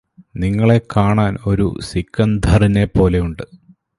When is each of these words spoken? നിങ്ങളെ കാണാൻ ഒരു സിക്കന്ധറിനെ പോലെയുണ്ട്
നിങ്ങളെ 0.35 0.77
കാണാൻ 0.93 1.33
ഒരു 1.45 1.67
സിക്കന്ധറിനെ 1.81 2.85
പോലെയുണ്ട് 2.95 3.43